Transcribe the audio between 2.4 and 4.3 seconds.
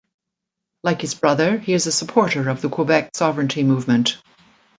of the Quebec sovereignty movement.